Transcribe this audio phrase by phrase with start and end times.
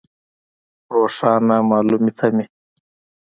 [0.93, 2.45] روښانه مالومې تمې.